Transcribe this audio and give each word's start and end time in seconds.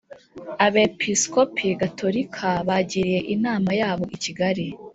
abepiskopi 0.65 1.67
gatolika 1.81 2.47
bagiriye 2.67 3.19
inama 3.35 3.71
yabo 3.81 4.03
i 4.15 4.17
kigali, 4.23 4.65